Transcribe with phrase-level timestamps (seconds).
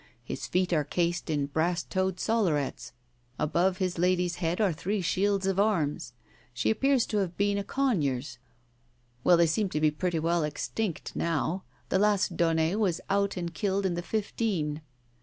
[0.23, 2.91] —His feet are cased in brass toed sollerets.
[3.37, 6.13] Above his lady's head are three shields of arms.
[6.55, 8.39] She appears to have been a Conyers.
[9.23, 11.65] Well, they seem to be pretty well extinct now.
[11.89, 14.81] The last Daunet was out and killed in the fifteen.